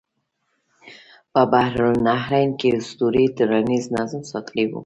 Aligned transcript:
په 1.33 1.41
بین 1.51 1.73
النهرین 1.89 2.49
کې 2.59 2.69
اسطورې 2.79 3.25
ټولنیز 3.37 3.83
نظم 3.97 4.21
ساتلی 4.31 4.65
و. 4.69 4.73